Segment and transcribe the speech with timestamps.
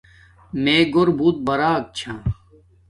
[0.63, 2.13] میں گھور بوت براک چھا